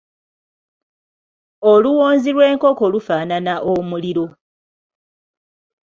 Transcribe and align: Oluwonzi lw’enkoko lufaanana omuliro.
Oluwonzi 1.71 2.29
lw’enkoko 2.35 2.85
lufaanana 2.93 3.53
omuliro. 3.73 4.25